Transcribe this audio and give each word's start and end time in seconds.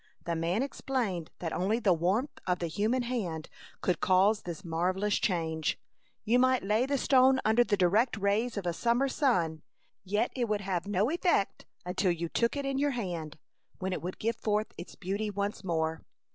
The 0.23 0.35
man 0.35 0.63
explained 0.63 1.29
that 1.37 1.53
only 1.53 1.77
the 1.77 1.93
warmth 1.93 2.39
of 2.47 2.57
the 2.57 2.65
human 2.65 3.03
hand 3.03 3.49
could 3.81 3.99
cause 3.99 4.41
this 4.41 4.65
marvelous 4.65 5.19
change. 5.19 5.79
You 6.25 6.39
might 6.39 6.63
lay 6.63 6.87
the 6.87 6.97
stone 6.97 7.39
under 7.45 7.63
the 7.63 7.77
direct 7.77 8.17
rays 8.17 8.57
of 8.57 8.65
a 8.65 8.73
summer 8.73 9.07
sun, 9.07 9.61
yet 10.03 10.31
it 10.35 10.45
would 10.45 10.61
have 10.61 10.87
no 10.87 11.11
effect 11.11 11.67
until 11.85 12.11
you 12.11 12.29
took 12.29 12.57
it 12.57 12.65
in 12.65 12.79
your 12.79 12.89
hand, 12.97 13.37
when 13.77 13.93
it 13.93 14.01
would 14.01 14.17
give 14.17 14.37
forth 14.37 14.73
its 14.75 14.95
beauty 14.95 15.29
once 15.29 15.63
more. 15.63 16.01